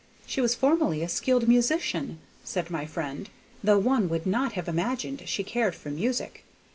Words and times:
"She 0.25 0.41
was 0.41 0.55
formerly 0.55 1.03
a 1.03 1.07
skilful 1.07 1.47
musician," 1.47 2.17
said 2.43 2.71
my 2.71 2.87
friend, 2.87 3.29
"though 3.63 3.77
one 3.77 4.09
would 4.09 4.25
not 4.25 4.53
have 4.53 4.67
imagined 4.67 5.21
she 5.27 5.43
cared 5.43 5.75
for 5.75 5.91
music. 5.91 6.43